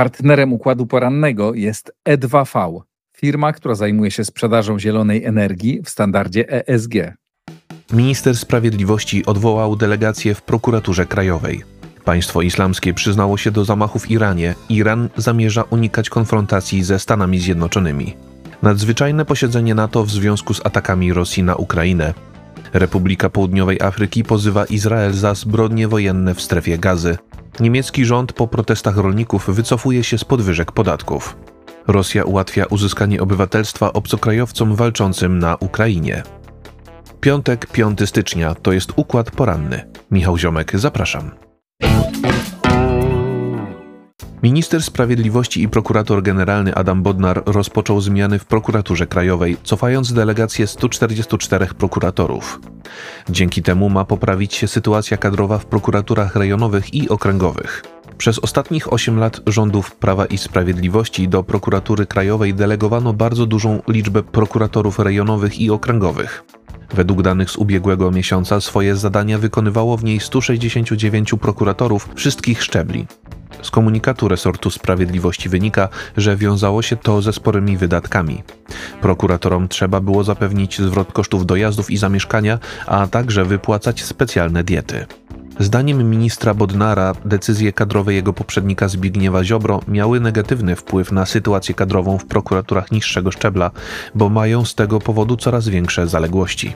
Partnerem 0.00 0.52
układu 0.52 0.86
porannego 0.86 1.54
jest 1.54 1.92
E2V, 2.08 2.80
firma, 3.16 3.52
która 3.52 3.74
zajmuje 3.74 4.10
się 4.10 4.24
sprzedażą 4.24 4.78
zielonej 4.78 5.24
energii 5.24 5.82
w 5.84 5.90
standardzie 5.90 6.68
ESG. 6.68 6.94
Minister 7.92 8.36
Sprawiedliwości 8.36 9.26
odwołał 9.26 9.76
delegację 9.76 10.34
w 10.34 10.42
prokuraturze 10.42 11.06
krajowej. 11.06 11.62
Państwo 12.04 12.42
islamskie 12.42 12.94
przyznało 12.94 13.36
się 13.36 13.50
do 13.50 13.64
zamachów 13.64 14.02
w 14.02 14.10
Iranie. 14.10 14.54
Iran 14.68 15.08
zamierza 15.16 15.62
unikać 15.62 16.10
konfrontacji 16.10 16.82
ze 16.82 16.98
Stanami 16.98 17.38
Zjednoczonymi. 17.38 18.16
Nadzwyczajne 18.62 19.24
posiedzenie 19.24 19.74
NATO 19.74 20.04
w 20.04 20.10
związku 20.10 20.54
z 20.54 20.66
atakami 20.66 21.12
Rosji 21.12 21.42
na 21.42 21.56
Ukrainę. 21.56 22.14
Republika 22.72 23.30
Południowej 23.30 23.80
Afryki 23.80 24.24
pozywa 24.24 24.64
Izrael 24.64 25.12
za 25.12 25.34
zbrodnie 25.34 25.88
wojenne 25.88 26.34
w 26.34 26.40
strefie 26.40 26.78
gazy. 26.78 27.18
Niemiecki 27.60 28.04
rząd 28.04 28.32
po 28.32 28.46
protestach 28.46 28.96
rolników 28.96 29.50
wycofuje 29.50 30.04
się 30.04 30.18
z 30.18 30.24
podwyżek 30.24 30.72
podatków. 30.72 31.36
Rosja 31.86 32.24
ułatwia 32.24 32.66
uzyskanie 32.66 33.20
obywatelstwa 33.20 33.92
obcokrajowcom 33.92 34.76
walczącym 34.76 35.38
na 35.38 35.56
Ukrainie. 35.56 36.22
Piątek, 37.20 37.66
5 37.66 38.08
stycznia 38.08 38.54
to 38.54 38.72
jest 38.72 38.92
układ 38.96 39.30
poranny. 39.30 39.86
Michał 40.10 40.38
Ziomek, 40.38 40.72
zapraszam. 40.74 41.30
Minister 44.42 44.82
Sprawiedliwości 44.82 45.62
i 45.62 45.68
prokurator 45.68 46.22
generalny 46.22 46.74
Adam 46.74 47.02
Bodnar 47.02 47.42
rozpoczął 47.46 48.00
zmiany 48.00 48.38
w 48.38 48.44
prokuraturze 48.44 49.06
krajowej, 49.06 49.56
cofając 49.64 50.12
delegację 50.12 50.66
144 50.66 51.66
prokuratorów. 51.66 52.60
Dzięki 53.30 53.62
temu 53.62 53.88
ma 53.90 54.04
poprawić 54.04 54.54
się 54.54 54.68
sytuacja 54.68 55.16
kadrowa 55.16 55.58
w 55.58 55.66
prokuraturach 55.66 56.36
rejonowych 56.36 56.94
i 56.94 57.08
okręgowych. 57.08 57.82
Przez 58.18 58.38
ostatnich 58.38 58.92
8 58.92 59.18
lat 59.18 59.40
rządów 59.46 59.96
Prawa 59.96 60.26
i 60.26 60.38
Sprawiedliwości 60.38 61.28
do 61.28 61.42
prokuratury 61.42 62.06
krajowej 62.06 62.54
delegowano 62.54 63.12
bardzo 63.12 63.46
dużą 63.46 63.82
liczbę 63.88 64.22
prokuratorów 64.22 64.98
rejonowych 64.98 65.60
i 65.60 65.70
okręgowych. 65.70 66.44
Według 66.94 67.22
danych 67.22 67.50
z 67.50 67.56
ubiegłego 67.56 68.10
miesiąca 68.10 68.60
swoje 68.60 68.96
zadania 68.96 69.38
wykonywało 69.38 69.96
w 69.96 70.04
niej 70.04 70.20
169 70.20 71.30
prokuratorów 71.40 72.08
wszystkich 72.14 72.62
szczebli. 72.62 73.06
Z 73.62 73.70
komunikatu 73.70 74.28
resortu 74.28 74.70
sprawiedliwości 74.70 75.48
wynika, 75.48 75.88
że 76.16 76.36
wiązało 76.36 76.82
się 76.82 76.96
to 76.96 77.22
ze 77.22 77.32
sporymi 77.32 77.76
wydatkami. 77.76 78.42
Prokuratorom 79.00 79.68
trzeba 79.68 80.00
było 80.00 80.24
zapewnić 80.24 80.80
zwrot 80.80 81.12
kosztów 81.12 81.46
dojazdów 81.46 81.90
i 81.90 81.96
zamieszkania, 81.96 82.58
a 82.86 83.06
także 83.06 83.44
wypłacać 83.44 84.04
specjalne 84.04 84.64
diety. 84.64 85.06
Zdaniem 85.60 86.10
ministra 86.10 86.54
Bodnara 86.54 87.12
decyzje 87.24 87.72
kadrowe 87.72 88.14
jego 88.14 88.32
poprzednika 88.32 88.88
Zbigniewa 88.88 89.44
Ziobro 89.44 89.80
miały 89.88 90.20
negatywny 90.20 90.76
wpływ 90.76 91.12
na 91.12 91.26
sytuację 91.26 91.74
kadrową 91.74 92.18
w 92.18 92.24
prokuraturach 92.24 92.92
niższego 92.92 93.30
szczebla, 93.30 93.70
bo 94.14 94.28
mają 94.28 94.64
z 94.64 94.74
tego 94.74 95.00
powodu 95.00 95.36
coraz 95.36 95.68
większe 95.68 96.08
zaległości. 96.08 96.74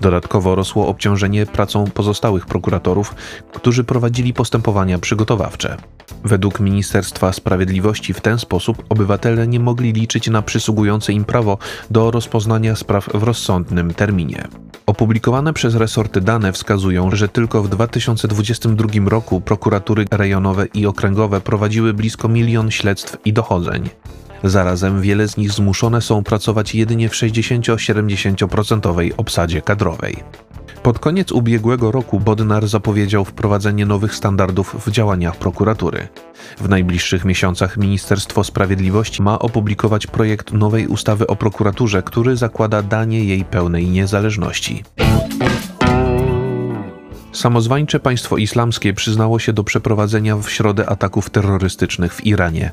Dodatkowo 0.00 0.54
rosło 0.54 0.86
obciążenie 0.86 1.46
pracą 1.46 1.84
pozostałych 1.84 2.46
prokuratorów, 2.46 3.14
którzy 3.52 3.84
prowadzili 3.84 4.34
postępowania 4.34 4.98
przygotowawcze. 4.98 5.76
Według 6.24 6.60
Ministerstwa 6.60 7.32
Sprawiedliwości 7.32 8.14
w 8.14 8.20
ten 8.20 8.38
sposób 8.38 8.84
obywatele 8.88 9.46
nie 9.46 9.60
mogli 9.60 9.92
liczyć 9.92 10.28
na 10.28 10.42
przysługujące 10.42 11.12
im 11.12 11.24
prawo 11.24 11.58
do 11.90 12.10
rozpoznania 12.10 12.76
spraw 12.76 13.08
w 13.14 13.22
rozsądnym 13.22 13.94
terminie. 13.94 14.48
Opublikowane 14.86 15.52
przez 15.52 15.74
resorty 15.74 16.20
dane 16.20 16.52
wskazują, 16.52 17.10
że 17.10 17.28
tylko 17.28 17.62
w 17.62 17.68
2022 17.68 18.88
roku 19.10 19.40
prokuratury 19.40 20.04
rejonowe 20.10 20.66
i 20.74 20.86
okręgowe 20.86 21.40
prowadziły 21.40 21.94
blisko 21.94 22.28
milion 22.28 22.70
śledztw 22.70 23.16
i 23.24 23.32
dochodzeń. 23.32 23.90
Zarazem 24.44 25.00
wiele 25.00 25.28
z 25.28 25.36
nich 25.36 25.52
zmuszone 25.52 26.00
są 26.00 26.24
pracować 26.24 26.74
jedynie 26.74 27.08
w 27.08 27.12
60-70% 27.12 29.10
obsadzie 29.16 29.62
kadrowej. 29.62 30.16
Pod 30.82 30.98
koniec 30.98 31.32
ubiegłego 31.32 31.92
roku 31.92 32.20
Bodnar 32.20 32.68
zapowiedział 32.68 33.24
wprowadzenie 33.24 33.86
nowych 33.86 34.14
standardów 34.14 34.76
w 34.86 34.90
działaniach 34.90 35.36
prokuratury. 35.36 36.08
W 36.58 36.68
najbliższych 36.68 37.24
miesiącach 37.24 37.76
Ministerstwo 37.76 38.44
Sprawiedliwości 38.44 39.22
ma 39.22 39.38
opublikować 39.38 40.06
projekt 40.06 40.52
nowej 40.52 40.86
ustawy 40.86 41.26
o 41.26 41.36
prokuraturze, 41.36 42.02
który 42.02 42.36
zakłada 42.36 42.82
danie 42.82 43.24
jej 43.24 43.44
pełnej 43.44 43.88
niezależności. 43.88 44.84
Samozwańcze 47.32 48.00
państwo 48.00 48.36
islamskie 48.36 48.94
przyznało 48.94 49.38
się 49.38 49.52
do 49.52 49.64
przeprowadzenia 49.64 50.36
w 50.36 50.50
środę 50.50 50.88
ataków 50.88 51.30
terrorystycznych 51.30 52.14
w 52.14 52.26
Iranie. 52.26 52.72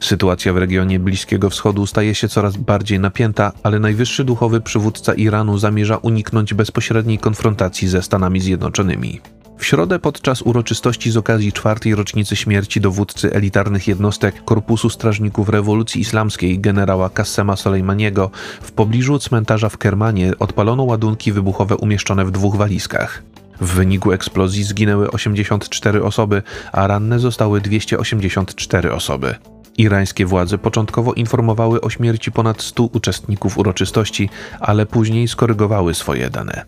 Sytuacja 0.00 0.52
w 0.52 0.56
regionie 0.56 0.98
Bliskiego 0.98 1.50
Wschodu 1.50 1.86
staje 1.86 2.14
się 2.14 2.28
coraz 2.28 2.56
bardziej 2.56 3.00
napięta, 3.00 3.52
ale 3.62 3.78
najwyższy 3.78 4.24
duchowy 4.24 4.60
przywódca 4.60 5.14
Iranu 5.14 5.58
zamierza 5.58 5.96
uniknąć 5.96 6.54
bezpośredniej 6.54 7.18
konfrontacji 7.18 7.88
ze 7.88 8.02
Stanami 8.02 8.40
Zjednoczonymi. 8.40 9.20
W 9.58 9.66
środę 9.66 9.98
podczas 9.98 10.42
uroczystości 10.42 11.10
z 11.10 11.16
okazji 11.16 11.52
czwartej 11.52 11.94
rocznicy 11.94 12.36
śmierci 12.36 12.80
dowódcy 12.80 13.32
elitarnych 13.32 13.88
jednostek 13.88 14.44
Korpusu 14.44 14.90
Strażników 14.90 15.48
Rewolucji 15.48 16.00
Islamskiej 16.00 16.60
generała 16.60 17.10
Kassema 17.10 17.56
Soleimaniego 17.56 18.30
w 18.62 18.72
pobliżu 18.72 19.18
cmentarza 19.18 19.68
w 19.68 19.78
Kermanie 19.78 20.32
odpalono 20.38 20.82
ładunki 20.82 21.32
wybuchowe 21.32 21.76
umieszczone 21.76 22.24
w 22.24 22.30
dwóch 22.30 22.56
walizkach. 22.56 23.22
W 23.60 23.74
wyniku 23.74 24.12
eksplozji 24.12 24.64
zginęły 24.64 25.10
84 25.10 26.04
osoby, 26.04 26.42
a 26.72 26.86
ranne 26.86 27.18
zostały 27.18 27.60
284 27.60 28.92
osoby. 28.92 29.34
Irańskie 29.78 30.26
władze 30.26 30.58
początkowo 30.58 31.12
informowały 31.12 31.80
o 31.80 31.90
śmierci 31.90 32.32
ponad 32.32 32.62
100 32.62 32.82
uczestników 32.82 33.58
uroczystości, 33.58 34.30
ale 34.60 34.86
później 34.86 35.28
skorygowały 35.28 35.94
swoje 35.94 36.30
dane. 36.30 36.64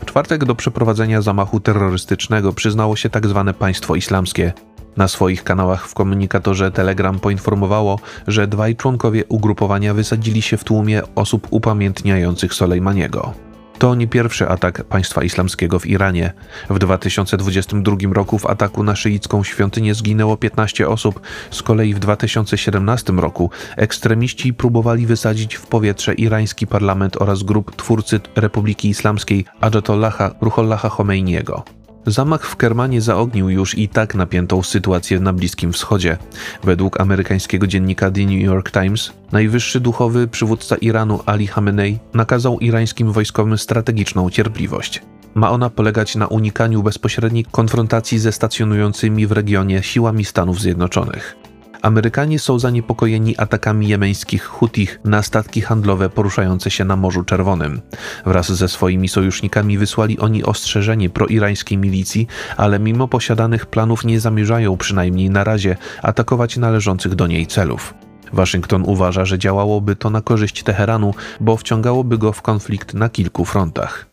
W 0.00 0.06
czwartek 0.06 0.44
do 0.44 0.54
przeprowadzenia 0.54 1.22
zamachu 1.22 1.60
terrorystycznego 1.60 2.52
przyznało 2.52 2.96
się 2.96 3.10
tzw. 3.10 3.44
Tak 3.46 3.56
państwo 3.56 3.94
islamskie. 3.94 4.52
Na 4.96 5.08
swoich 5.08 5.44
kanałach 5.44 5.88
w 5.88 5.94
komunikatorze 5.94 6.70
Telegram 6.70 7.20
poinformowało, 7.20 7.98
że 8.26 8.46
dwaj 8.46 8.76
członkowie 8.76 9.24
ugrupowania 9.28 9.94
wysadzili 9.94 10.42
się 10.42 10.56
w 10.56 10.64
tłumie 10.64 11.02
osób 11.14 11.46
upamiętniających 11.50 12.54
Soleimaniego. 12.54 13.43
To 13.78 13.94
nie 13.94 14.06
pierwszy 14.06 14.48
atak 14.48 14.84
państwa 14.84 15.22
islamskiego 15.22 15.78
w 15.78 15.86
Iranie. 15.86 16.32
W 16.70 16.78
2022 16.78 17.96
roku 18.12 18.38
w 18.38 18.46
ataku 18.46 18.82
na 18.82 18.96
szyicką 18.96 19.44
świątynię 19.44 19.94
zginęło 19.94 20.36
15 20.36 20.88
osób, 20.88 21.20
z 21.50 21.62
kolei 21.62 21.94
w 21.94 21.98
2017 21.98 23.12
roku 23.12 23.50
ekstremiści 23.76 24.54
próbowali 24.54 25.06
wysadzić 25.06 25.54
w 25.54 25.66
powietrze 25.66 26.14
irański 26.14 26.66
parlament 26.66 27.22
oraz 27.22 27.42
grup 27.42 27.76
twórcy 27.76 28.20
Republiki 28.36 28.88
Islamskiej 28.88 29.44
Ajatollaha 29.60 30.30
Ruhollaha 30.40 30.88
Khomeiniego. 30.88 31.83
Zamach 32.06 32.46
w 32.46 32.56
Kermanie 32.56 33.00
zaognił 33.00 33.50
już 33.50 33.78
i 33.78 33.88
tak 33.88 34.14
napiętą 34.14 34.62
sytuację 34.62 35.20
na 35.20 35.32
Bliskim 35.32 35.72
Wschodzie. 35.72 36.16
Według 36.62 37.00
amerykańskiego 37.00 37.66
dziennika 37.66 38.10
The 38.10 38.20
New 38.20 38.42
York 38.42 38.70
Times, 38.70 39.12
najwyższy 39.32 39.80
duchowy 39.80 40.28
przywódca 40.28 40.76
Iranu 40.76 41.20
Ali 41.26 41.48
Khamenei 41.48 41.98
nakazał 42.14 42.58
irańskim 42.58 43.12
wojskowym 43.12 43.58
strategiczną 43.58 44.30
cierpliwość. 44.30 45.02
Ma 45.34 45.50
ona 45.50 45.70
polegać 45.70 46.16
na 46.16 46.26
unikaniu 46.26 46.82
bezpośredniej 46.82 47.44
konfrontacji 47.44 48.18
ze 48.18 48.32
stacjonującymi 48.32 49.26
w 49.26 49.32
regionie 49.32 49.82
siłami 49.82 50.24
Stanów 50.24 50.60
Zjednoczonych. 50.60 51.43
Amerykanie 51.84 52.38
są 52.38 52.58
zaniepokojeni 52.58 53.36
atakami 53.36 53.88
jemeńskich 53.88 54.44
Hutich 54.44 55.00
na 55.04 55.22
statki 55.22 55.60
handlowe 55.60 56.10
poruszające 56.10 56.70
się 56.70 56.84
na 56.84 56.96
Morzu 56.96 57.24
Czerwonym. 57.24 57.80
Wraz 58.26 58.52
ze 58.52 58.68
swoimi 58.68 59.08
sojusznikami 59.08 59.78
wysłali 59.78 60.18
oni 60.18 60.44
ostrzeżenie 60.44 61.10
proirańskiej 61.10 61.78
milicji, 61.78 62.26
ale 62.56 62.78
mimo 62.78 63.08
posiadanych 63.08 63.66
planów 63.66 64.04
nie 64.04 64.20
zamierzają 64.20 64.76
przynajmniej 64.76 65.30
na 65.30 65.44
razie 65.44 65.76
atakować 66.02 66.56
należących 66.56 67.14
do 67.14 67.26
niej 67.26 67.46
celów. 67.46 67.94
Waszyngton 68.32 68.82
uważa, 68.86 69.24
że 69.24 69.38
działałoby 69.38 69.96
to 69.96 70.10
na 70.10 70.20
korzyść 70.20 70.62
Teheranu, 70.62 71.14
bo 71.40 71.56
wciągałoby 71.56 72.18
go 72.18 72.32
w 72.32 72.42
konflikt 72.42 72.94
na 72.94 73.08
kilku 73.08 73.44
frontach. 73.44 74.06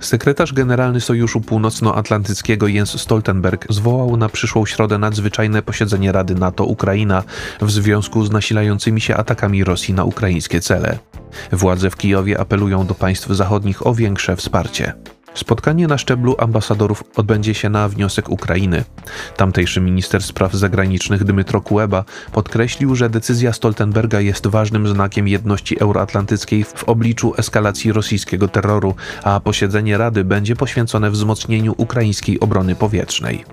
Sekretarz 0.00 0.52
Generalny 0.52 1.00
Sojuszu 1.00 1.40
Północnoatlantyckiego 1.40 2.66
Jens 2.66 3.00
Stoltenberg 3.00 3.66
zwołał 3.72 4.16
na 4.16 4.28
przyszłą 4.28 4.66
środę 4.66 4.98
nadzwyczajne 4.98 5.62
posiedzenie 5.62 6.12
Rady 6.12 6.34
NATO-Ukraina 6.34 7.22
w 7.60 7.70
związku 7.70 8.24
z 8.24 8.30
nasilającymi 8.30 9.00
się 9.00 9.16
atakami 9.16 9.64
Rosji 9.64 9.94
na 9.94 10.04
ukraińskie 10.04 10.60
cele. 10.60 10.98
Władze 11.52 11.90
w 11.90 11.96
Kijowie 11.96 12.40
apelują 12.40 12.86
do 12.86 12.94
państw 12.94 13.28
zachodnich 13.28 13.86
o 13.86 13.94
większe 13.94 14.36
wsparcie. 14.36 14.92
Spotkanie 15.34 15.86
na 15.86 15.98
szczeblu 15.98 16.36
ambasadorów 16.38 17.04
odbędzie 17.16 17.54
się 17.54 17.68
na 17.68 17.88
wniosek 17.88 18.30
Ukrainy. 18.30 18.84
Tamtejszy 19.36 19.80
minister 19.80 20.22
spraw 20.22 20.52
zagranicznych 20.52 21.24
Dmytro 21.24 21.60
Kuleba 21.60 22.04
podkreślił, 22.32 22.94
że 22.96 23.10
decyzja 23.10 23.52
Stoltenberga 23.52 24.20
jest 24.20 24.46
ważnym 24.46 24.88
znakiem 24.88 25.28
jedności 25.28 25.80
euroatlantyckiej 25.80 26.64
w 26.64 26.84
obliczu 26.84 27.34
eskalacji 27.38 27.92
rosyjskiego 27.92 28.48
terroru, 28.48 28.94
a 29.22 29.40
posiedzenie 29.40 29.98
Rady 29.98 30.24
będzie 30.24 30.56
poświęcone 30.56 31.10
wzmocnieniu 31.10 31.74
ukraińskiej 31.76 32.40
obrony 32.40 32.74
powietrznej. 32.74 33.44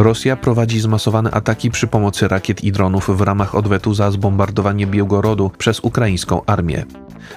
Rosja 0.00 0.36
prowadzi 0.36 0.80
zmasowane 0.80 1.30
ataki 1.30 1.70
przy 1.70 1.86
pomocy 1.86 2.28
rakiet 2.28 2.64
i 2.64 2.72
dronów 2.72 3.16
w 3.16 3.20
ramach 3.20 3.54
odwetu 3.54 3.94
za 3.94 4.10
zbombardowanie 4.10 4.86
Białgorodu 4.86 5.50
przez 5.58 5.80
ukraińską 5.80 6.44
armię. 6.44 6.84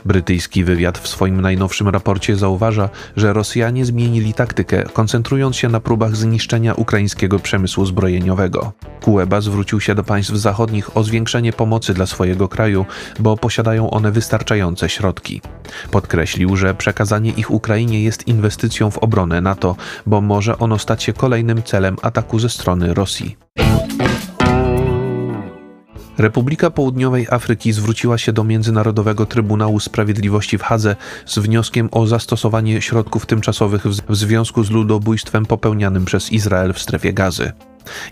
Brytyjski 0.05 0.63
wywiad 0.63 0.97
w 0.97 1.07
swoim 1.07 1.41
najnowszym 1.41 1.89
raporcie 1.89 2.35
zauważa, 2.35 2.89
że 3.15 3.33
Rosjanie 3.33 3.85
zmienili 3.85 4.33
taktykę, 4.33 4.83
koncentrując 4.83 5.55
się 5.55 5.69
na 5.69 5.79
próbach 5.79 6.15
zniszczenia 6.15 6.73
ukraińskiego 6.73 7.39
przemysłu 7.39 7.85
zbrojeniowego. 7.85 8.71
Kuleba 9.01 9.41
zwrócił 9.41 9.79
się 9.81 9.95
do 9.95 10.03
państw 10.03 10.33
zachodnich 10.33 10.97
o 10.97 11.03
zwiększenie 11.03 11.53
pomocy 11.53 11.93
dla 11.93 12.05
swojego 12.05 12.47
kraju, 12.47 12.85
bo 13.19 13.37
posiadają 13.37 13.89
one 13.89 14.11
wystarczające 14.11 14.89
środki. 14.89 15.41
Podkreślił, 15.91 16.55
że 16.55 16.73
przekazanie 16.73 17.31
ich 17.31 17.51
Ukrainie 17.51 18.03
jest 18.03 18.27
inwestycją 18.27 18.91
w 18.91 18.97
obronę 18.97 19.41
NATO, 19.41 19.75
bo 20.05 20.21
może 20.21 20.57
ono 20.57 20.79
stać 20.79 21.03
się 21.03 21.13
kolejnym 21.13 21.63
celem 21.63 21.97
ataku 22.01 22.39
ze 22.39 22.49
strony 22.53 22.93
Rosji. 22.93 23.37
Republika 26.17 26.71
Południowej 26.71 27.27
Afryki 27.29 27.73
zwróciła 27.73 28.17
się 28.17 28.33
do 28.33 28.43
Międzynarodowego 28.43 29.25
Trybunału 29.25 29.79
Sprawiedliwości 29.79 30.57
w 30.57 30.61
Hadze 30.61 30.95
z 31.25 31.39
wnioskiem 31.39 31.89
o 31.91 32.07
zastosowanie 32.07 32.81
środków 32.81 33.25
tymczasowych 33.25 33.85
w 33.87 34.15
związku 34.15 34.63
z 34.63 34.71
ludobójstwem 34.71 35.45
popełnianym 35.45 36.05
przez 36.05 36.31
Izrael 36.31 36.73
w 36.73 36.79
strefie 36.79 37.13
gazy. 37.13 37.51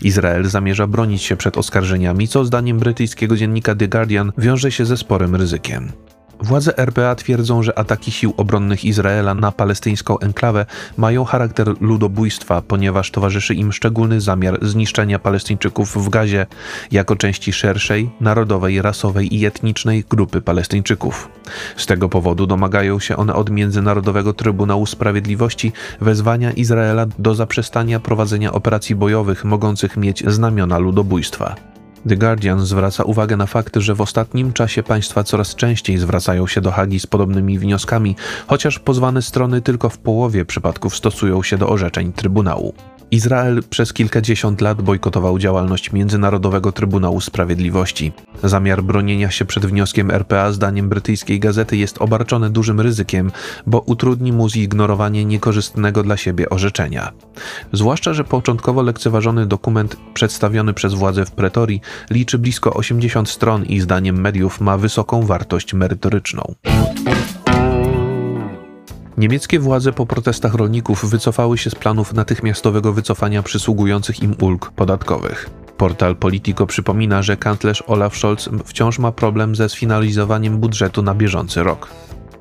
Izrael 0.02 0.44
zamierza 0.44 0.86
bronić 0.86 1.22
się 1.22 1.36
przed 1.36 1.58
oskarżeniami, 1.58 2.28
co 2.28 2.44
zdaniem 2.44 2.78
brytyjskiego 2.78 3.36
dziennika 3.36 3.74
The 3.74 3.88
Guardian 3.88 4.32
wiąże 4.38 4.72
się 4.72 4.84
ze 4.86 4.96
sporym 4.96 5.36
ryzykiem. 5.36 5.92
Władze 6.42 6.78
RPA 6.78 7.14
twierdzą, 7.14 7.62
że 7.62 7.78
ataki 7.78 8.12
sił 8.12 8.34
obronnych 8.36 8.84
Izraela 8.84 9.34
na 9.34 9.52
palestyńską 9.52 10.18
enklawę 10.18 10.66
mają 10.96 11.24
charakter 11.24 11.74
ludobójstwa, 11.80 12.62
ponieważ 12.62 13.10
towarzyszy 13.10 13.54
im 13.54 13.72
szczególny 13.72 14.20
zamiar 14.20 14.58
zniszczenia 14.62 15.18
Palestyńczyków 15.18 16.04
w 16.04 16.08
Gazie 16.08 16.46
jako 16.90 17.16
części 17.16 17.52
szerszej, 17.52 18.10
narodowej, 18.20 18.82
rasowej 18.82 19.36
i 19.36 19.46
etnicznej 19.46 20.04
grupy 20.10 20.40
Palestyńczyków. 20.40 21.28
Z 21.76 21.86
tego 21.86 22.08
powodu 22.08 22.46
domagają 22.46 23.00
się 23.00 23.16
one 23.16 23.34
od 23.34 23.50
Międzynarodowego 23.50 24.32
Trybunału 24.32 24.86
Sprawiedliwości 24.86 25.72
wezwania 26.00 26.50
Izraela 26.50 27.06
do 27.18 27.34
zaprzestania 27.34 28.00
prowadzenia 28.00 28.52
operacji 28.52 28.94
bojowych 28.94 29.44
mogących 29.44 29.96
mieć 29.96 30.24
znamiona 30.26 30.78
ludobójstwa. 30.78 31.72
The 32.08 32.16
Guardian 32.16 32.66
zwraca 32.66 33.04
uwagę 33.04 33.36
na 33.36 33.46
fakt, 33.46 33.76
że 33.76 33.94
w 33.94 34.00
ostatnim 34.00 34.52
czasie 34.52 34.82
państwa 34.82 35.24
coraz 35.24 35.54
częściej 35.54 35.98
zwracają 35.98 36.46
się 36.46 36.60
do 36.60 36.70
Hagi 36.70 37.00
z 37.00 37.06
podobnymi 37.06 37.58
wnioskami, 37.58 38.16
chociaż 38.46 38.78
pozwane 38.78 39.22
strony 39.22 39.60
tylko 39.60 39.88
w 39.88 39.98
połowie 39.98 40.44
przypadków 40.44 40.96
stosują 40.96 41.42
się 41.42 41.58
do 41.58 41.68
orzeczeń 41.68 42.12
Trybunału. 42.12 42.74
Izrael 43.12 43.62
przez 43.70 43.92
kilkadziesiąt 43.92 44.60
lat 44.60 44.82
bojkotował 44.82 45.38
działalność 45.38 45.92
Międzynarodowego 45.92 46.72
Trybunału 46.72 47.20
Sprawiedliwości. 47.20 48.12
Zamiar 48.42 48.82
bronienia 48.82 49.30
się 49.30 49.44
przed 49.44 49.66
wnioskiem 49.66 50.10
RPA 50.10 50.52
zdaniem 50.52 50.88
brytyjskiej 50.88 51.40
gazety 51.40 51.76
jest 51.76 52.02
obarczony 52.02 52.50
dużym 52.50 52.80
ryzykiem, 52.80 53.32
bo 53.66 53.80
utrudni 53.80 54.32
mu 54.32 54.48
zignorowanie 54.48 55.24
niekorzystnego 55.24 56.02
dla 56.02 56.16
siebie 56.16 56.50
orzeczenia. 56.50 57.12
Zwłaszcza, 57.72 58.14
że 58.14 58.24
początkowo 58.24 58.82
lekceważony 58.82 59.46
dokument 59.46 59.96
przedstawiony 60.14 60.74
przez 60.74 60.94
władze 60.94 61.26
w 61.26 61.30
Pretorii 61.30 61.80
liczy 62.10 62.38
blisko 62.38 62.74
80 62.74 63.28
stron 63.28 63.64
i 63.64 63.80
zdaniem 63.80 64.20
mediów 64.20 64.60
ma 64.60 64.78
wysoką 64.78 65.26
wartość 65.26 65.74
merytoryczną. 65.74 66.54
Niemieckie 69.16 69.58
władze 69.58 69.92
po 69.92 70.06
protestach 70.06 70.54
rolników 70.54 71.10
wycofały 71.10 71.58
się 71.58 71.70
z 71.70 71.74
planów 71.74 72.14
natychmiastowego 72.14 72.92
wycofania 72.92 73.42
przysługujących 73.42 74.22
im 74.22 74.34
ulg 74.40 74.70
podatkowych. 74.70 75.50
Portal 75.76 76.16
Politico 76.16 76.66
przypomina, 76.66 77.22
że 77.22 77.36
kanclerz 77.36 77.84
Olaf 77.86 78.16
Scholz 78.16 78.48
wciąż 78.64 78.98
ma 78.98 79.12
problem 79.12 79.56
ze 79.56 79.68
sfinalizowaniem 79.68 80.58
budżetu 80.58 81.02
na 81.02 81.14
bieżący 81.14 81.62
rok. 81.62 81.88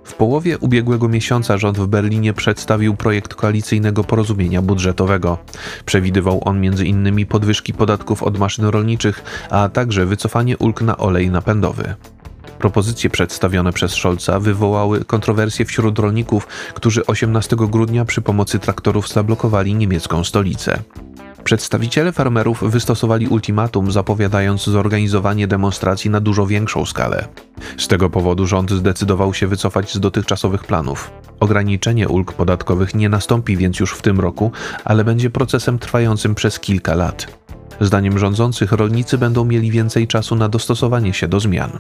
W 0.04 0.14
połowie 0.14 0.58
ubiegłego 0.58 1.10
miesiąca 1.10 1.58
rząd 1.58 1.78
w 1.78 1.88
Berlinie 1.88 2.34
przedstawił 2.34 2.96
projekt 2.96 3.36
koalicyjnego 3.36 4.04
porozumienia 4.04 4.62
budżetowego. 4.62 5.38
Przewidywał 5.86 6.42
on 6.46 6.58
m.in. 6.68 7.26
podwyżki 7.26 7.74
podatków 7.74 8.24
od 8.24 8.38
maszyn 8.38 8.66
rolniczych, 8.66 9.24
a 9.50 9.70
także 9.70 10.06
wycofanie 10.06 10.58
ulg 10.58 10.82
na 10.82 10.98
olej 10.98 11.30
napędowy. 11.30 11.96
Propozycje 12.62 13.10
przedstawione 13.10 13.74
przez 13.74 13.92
Scholza 13.92 14.40
wywołały 14.40 15.06
kontrowersje 15.06 15.66
wśród 15.66 16.00
rolników, 16.00 16.48
którzy 16.74 17.06
18 17.06 17.56
grudnia 17.56 18.06
przy 18.06 18.22
pomocy 18.22 18.60
traktorów 18.60 19.10
zablokowali 19.10 19.76
niemiecką 19.76 20.24
stolicę. 20.24 20.80
Przedstawiciele 21.44 22.12
farmerów 22.12 22.64
wystosowali 22.72 23.28
ultimatum, 23.28 23.92
zapowiadając 23.92 24.64
zorganizowanie 24.64 25.48
demonstracji 25.48 26.10
na 26.10 26.20
dużo 26.20 26.48
większą 26.48 26.86
skalę. 26.86 27.28
Z 27.78 27.88
tego 27.88 28.10
powodu 28.10 28.48
rząd 28.48 28.72
zdecydował 28.72 29.34
się 29.34 29.48
wycofać 29.48 29.94
z 29.94 30.00
dotychczasowych 30.00 30.64
planów. 30.64 31.12
Ograniczenie 31.40 32.10
ulg 32.10 32.34
podatkowych 32.34 32.96
nie 32.96 33.10
nastąpi 33.10 33.58
więc 33.58 33.80
już 33.80 33.94
w 33.94 34.02
tym 34.02 34.20
roku, 34.20 34.52
ale 34.86 35.04
będzie 35.04 35.30
procesem 35.30 35.80
trwającym 35.80 36.36
przez 36.36 36.60
kilka 36.60 36.96
lat. 36.96 37.28
Zdaniem 37.80 38.20
rządzących 38.20 38.72
rolnicy 38.72 39.18
będą 39.18 39.46
mieli 39.46 39.72
więcej 39.72 40.08
czasu 40.08 40.36
na 40.36 40.50
dostosowanie 40.50 41.14
się 41.14 41.28
do 41.28 41.40
zmian. 41.40 41.72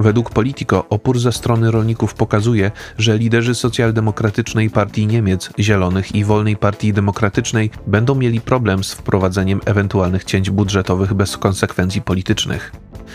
Według 0.00 0.30
Politico 0.30 0.84
opór 0.90 1.18
ze 1.18 1.32
strony 1.32 1.70
rolników 1.70 2.14
pokazuje, 2.14 2.70
że 2.98 3.18
liderzy 3.18 3.54
socjaldemokratycznej 3.54 4.70
partii 4.70 5.06
Niemiec, 5.06 5.50
Zielonych 5.58 6.14
i 6.14 6.24
Wolnej 6.24 6.56
Partii 6.56 6.92
Demokratycznej 6.92 7.70
będą 7.86 8.14
mieli 8.14 8.40
problem 8.40 8.84
z 8.84 8.92
wprowadzeniem 8.92 9.60
ewentualnych 9.64 10.24
cięć 10.24 10.50
budżetowych 10.50 11.14
bez 11.14 11.36
konsekwencji 11.36 12.02
politycznych. 12.02 12.72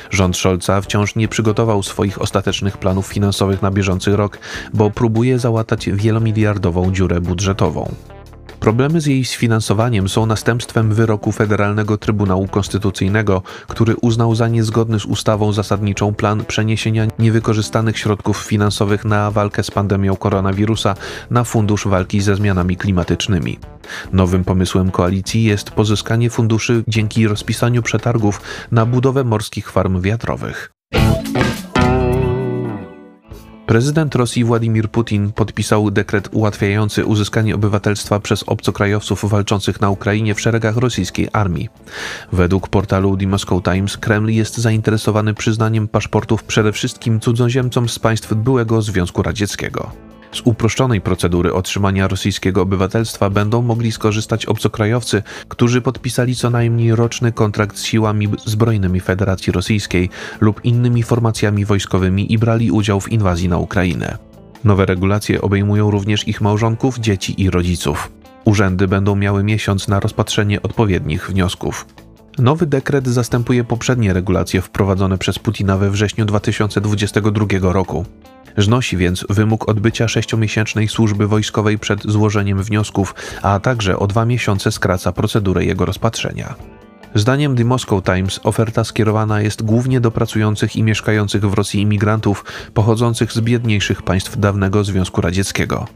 Rząd 0.09 0.37
Scholza 0.37 0.81
wciąż 0.81 1.15
nie 1.15 1.27
przygotował 1.27 1.83
swoich 1.83 2.21
ostatecznych 2.21 2.77
planów 2.77 3.07
finansowych 3.07 3.61
na 3.61 3.71
bieżący 3.71 4.15
rok, 4.15 4.39
bo 4.73 4.91
próbuje 4.91 5.39
załatać 5.39 5.89
wielomiliardową 5.89 6.91
dziurę 6.91 7.21
budżetową. 7.21 7.95
Problemy 8.61 9.01
z 9.01 9.05
jej 9.05 9.25
sfinansowaniem 9.25 10.09
są 10.09 10.25
następstwem 10.25 10.93
wyroku 10.93 11.31
Federalnego 11.31 11.97
Trybunału 11.97 12.47
Konstytucyjnego, 12.47 13.41
który 13.67 13.95
uznał 13.95 14.35
za 14.35 14.47
niezgodny 14.47 14.99
z 14.99 15.05
ustawą 15.05 15.53
zasadniczą 15.53 16.13
plan 16.13 16.45
przeniesienia 16.45 17.07
niewykorzystanych 17.19 17.97
środków 17.97 18.37
finansowych 18.37 19.05
na 19.05 19.31
walkę 19.31 19.63
z 19.63 19.71
pandemią 19.71 20.15
koronawirusa 20.15 20.95
na 21.29 21.43
Fundusz 21.43 21.87
Walki 21.87 22.21
ze 22.21 22.35
Zmianami 22.35 22.77
Klimatycznymi. 22.77 23.59
Nowym 24.13 24.43
pomysłem 24.43 24.91
koalicji 24.91 25.43
jest 25.43 25.71
pozyskanie 25.71 26.29
funduszy 26.29 26.83
dzięki 26.87 27.27
rozpisaniu 27.27 27.81
przetargów 27.81 28.41
na 28.71 28.85
budowę 28.85 29.23
morskich 29.23 29.71
farm 29.71 30.01
wiatrowych. 30.01 30.71
Prezydent 33.71 34.15
Rosji 34.15 34.43
Władimir 34.43 34.89
Putin 34.89 35.31
podpisał 35.31 35.91
dekret 35.91 36.29
ułatwiający 36.31 37.05
uzyskanie 37.05 37.55
obywatelstwa 37.55 38.19
przez 38.19 38.43
obcokrajowców 38.47 39.29
walczących 39.29 39.81
na 39.81 39.89
Ukrainie 39.89 40.35
w 40.35 40.41
szeregach 40.41 40.77
rosyjskiej 40.77 41.27
armii. 41.33 41.69
Według 42.31 42.67
portalu 42.67 43.17
The 43.17 43.27
Moscow 43.27 43.63
Times 43.63 43.97
Kreml 43.97 44.29
jest 44.29 44.57
zainteresowany 44.57 45.33
przyznaniem 45.33 45.87
paszportów 45.87 46.43
przede 46.43 46.71
wszystkim 46.71 47.19
cudzoziemcom 47.19 47.89
z 47.89 47.99
państw 47.99 48.33
byłego 48.33 48.81
Związku 48.81 49.23
Radzieckiego. 49.23 49.91
Z 50.31 50.41
uproszczonej 50.45 51.01
procedury 51.01 51.53
otrzymania 51.53 52.07
rosyjskiego 52.07 52.61
obywatelstwa 52.61 53.29
będą 53.29 53.61
mogli 53.61 53.91
skorzystać 53.91 54.45
obcokrajowcy, 54.45 55.23
którzy 55.47 55.81
podpisali 55.81 56.35
co 56.35 56.49
najmniej 56.49 56.95
roczny 56.95 57.31
kontrakt 57.31 57.77
z 57.77 57.85
siłami 57.85 58.29
zbrojnymi 58.45 58.99
Federacji 58.99 59.53
Rosyjskiej 59.53 60.09
lub 60.41 60.65
innymi 60.65 61.03
formacjami 61.03 61.65
wojskowymi 61.65 62.33
i 62.33 62.37
brali 62.37 62.71
udział 62.71 62.99
w 62.99 63.11
inwazji 63.11 63.49
na 63.49 63.57
Ukrainę. 63.57 64.17
Nowe 64.63 64.85
regulacje 64.85 65.41
obejmują 65.41 65.91
również 65.91 66.27
ich 66.27 66.41
małżonków, 66.41 66.99
dzieci 66.99 67.41
i 67.41 67.49
rodziców. 67.49 68.11
Urzędy 68.45 68.87
będą 68.87 69.15
miały 69.15 69.43
miesiąc 69.43 69.87
na 69.87 69.99
rozpatrzenie 69.99 70.61
odpowiednich 70.61 71.29
wniosków. 71.29 71.85
Nowy 72.37 72.65
dekret 72.65 73.07
zastępuje 73.07 73.63
poprzednie 73.63 74.13
regulacje 74.13 74.61
wprowadzone 74.61 75.17
przez 75.17 75.39
Putina 75.39 75.77
we 75.77 75.91
wrześniu 75.91 76.25
2022 76.25 77.45
roku. 77.61 78.05
Znosi 78.57 78.97
więc 78.97 79.25
wymóg 79.29 79.69
odbycia 79.69 80.07
sześciomiesięcznej 80.07 80.87
służby 80.87 81.27
wojskowej 81.27 81.79
przed 81.79 82.03
złożeniem 82.11 82.63
wniosków, 82.63 83.15
a 83.41 83.59
także 83.59 83.99
o 83.99 84.07
dwa 84.07 84.25
miesiące 84.25 84.71
skraca 84.71 85.11
procedurę 85.11 85.65
jego 85.65 85.85
rozpatrzenia. 85.85 86.55
Zdaniem 87.15 87.55
The 87.55 87.65
Moscow 87.65 88.03
Times 88.03 88.39
oferta 88.43 88.83
skierowana 88.83 89.41
jest 89.41 89.63
głównie 89.63 90.01
do 90.01 90.11
pracujących 90.11 90.75
i 90.75 90.83
mieszkających 90.83 91.49
w 91.49 91.53
Rosji 91.53 91.81
imigrantów 91.81 92.45
pochodzących 92.73 93.31
z 93.33 93.41
biedniejszych 93.41 94.01
państw 94.01 94.39
dawnego 94.39 94.83
Związku 94.83 95.21
Radzieckiego. 95.21 95.87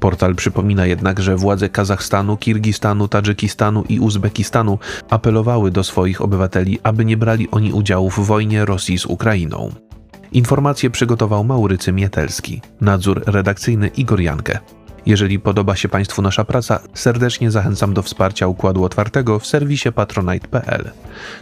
Portal 0.00 0.34
przypomina 0.34 0.86
jednak, 0.86 1.20
że 1.20 1.36
władze 1.36 1.68
Kazachstanu, 1.68 2.36
Kirgistanu, 2.36 3.08
Tadżykistanu 3.08 3.84
i 3.88 4.00
Uzbekistanu 4.00 4.78
apelowały 5.10 5.70
do 5.70 5.84
swoich 5.84 6.20
obywateli, 6.20 6.78
aby 6.82 7.04
nie 7.04 7.16
brali 7.16 7.50
oni 7.50 7.72
udziału 7.72 8.10
w 8.10 8.26
wojnie 8.26 8.64
Rosji 8.64 8.98
z 8.98 9.06
Ukrainą. 9.06 9.85
Informacje 10.36 10.90
przygotował 10.90 11.44
Maurycy 11.44 11.92
Mietelski, 11.92 12.60
nadzór 12.80 13.22
redakcyjny 13.26 13.88
Igor 13.88 14.20
Jankę. 14.20 14.58
Jeżeli 15.06 15.40
podoba 15.40 15.76
się 15.76 15.88
Państwu 15.88 16.22
nasza 16.22 16.44
praca, 16.44 16.80
serdecznie 16.94 17.50
zachęcam 17.50 17.94
do 17.94 18.02
wsparcia 18.02 18.46
Układu 18.46 18.84
Otwartego 18.84 19.38
w 19.38 19.46
serwisie 19.46 19.92
patronite.pl. 19.92 20.90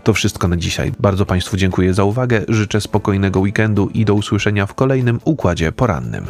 To 0.05 0.15
wszystko 0.15 0.49
na 0.49 0.57
dzisiaj. 0.57 0.93
Bardzo 1.01 1.27
Państwu 1.27 1.57
dziękuję 1.57 1.95
za 1.95 2.05
uwagę, 2.05 2.45
życzę 2.49 2.81
spokojnego 2.81 3.41
weekendu 3.41 3.91
i 3.95 4.05
do 4.05 4.15
usłyszenia 4.15 4.67
w 4.67 4.75
kolejnym 4.75 5.21
Układzie 5.25 5.73
Porannym. 5.73 6.25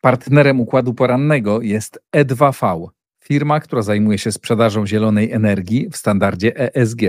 Partnerem 0.00 0.60
układu 0.60 0.94
porannego 0.94 1.60
jest 1.60 2.00
E2V, 2.16 2.88
firma, 3.24 3.60
która 3.60 3.82
zajmuje 3.82 4.18
się 4.18 4.32
sprzedażą 4.32 4.86
zielonej 4.86 5.32
energii 5.32 5.88
w 5.90 5.96
standardzie 5.96 6.74
ESG. 6.74 7.02